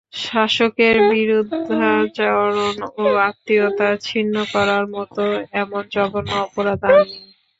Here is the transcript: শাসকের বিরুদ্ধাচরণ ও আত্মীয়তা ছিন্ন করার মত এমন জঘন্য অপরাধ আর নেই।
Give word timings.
শাসকের 0.21 0.95
বিরুদ্ধাচরণ 1.09 2.57
ও 2.95 3.05
আত্মীয়তা 3.27 3.89
ছিন্ন 4.07 4.35
করার 4.53 4.83
মত 4.95 5.15
এমন 5.61 5.83
জঘন্য 5.93 6.31
অপরাধ 6.45 6.81
আর 6.87 6.95
নেই। 7.01 7.21